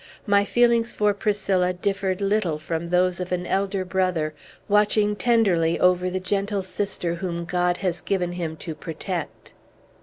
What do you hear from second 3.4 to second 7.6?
elder brother, watching tenderly over the gentle sister whom